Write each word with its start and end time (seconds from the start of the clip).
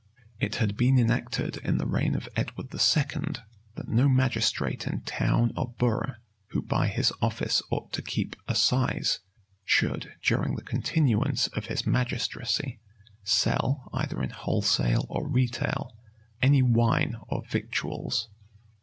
It 0.39 0.55
had 0.55 0.75
been 0.77 0.97
enacted 0.97 1.57
in 1.57 1.77
the 1.77 1.85
reign 1.85 2.15
of 2.15 2.27
Edward 2.35 2.73
II., 2.73 3.33
that 3.75 3.87
no 3.87 4.09
magistrate 4.09 4.87
in 4.87 5.01
town 5.01 5.51
or 5.55 5.75
borough, 5.77 6.15
who 6.47 6.63
by 6.63 6.87
his 6.87 7.13
office 7.21 7.61
ought 7.69 7.93
to 7.93 8.01
keep 8.01 8.35
assize, 8.47 9.19
should, 9.63 10.13
during 10.23 10.55
the 10.55 10.63
continuance 10.63 11.49
of 11.49 11.67
his 11.67 11.85
magistracy, 11.85 12.79
sell, 13.23 13.91
either 13.93 14.23
in 14.23 14.31
wholesale 14.31 15.05
or 15.07 15.29
retail, 15.29 15.95
any 16.41 16.63
wine 16.63 17.15
or 17.27 17.45
victuals. 17.45 18.27